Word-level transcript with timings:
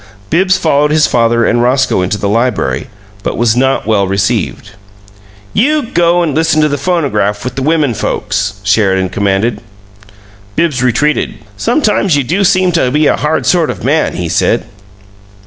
Bibbs 0.31 0.57
followed 0.57 0.89
his 0.89 1.05
father 1.05 1.45
and 1.45 1.61
Roscoe 1.61 2.01
into 2.01 2.17
the 2.17 2.27
library, 2.27 2.89
but 3.21 3.37
was 3.37 3.55
not 3.55 3.85
well 3.85 4.07
received. 4.07 4.71
"YOU 5.53 5.83
go 5.91 6.23
and 6.23 6.33
listen 6.33 6.59
to 6.63 6.67
the 6.67 6.79
phonograph 6.79 7.43
with 7.43 7.53
the 7.53 7.61
women 7.61 7.93
folks," 7.93 8.55
Sheridan 8.63 9.09
commanded. 9.09 9.61
Bibbs 10.55 10.81
retreated. 10.81 11.35
"Sometimes 11.55 12.17
you 12.17 12.23
do 12.23 12.43
seem 12.43 12.71
to 12.71 12.89
be 12.89 13.05
a 13.05 13.15
hard 13.17 13.45
sort 13.45 13.69
of 13.69 13.83
man!" 13.83 14.15
he 14.15 14.27
said. 14.27 14.65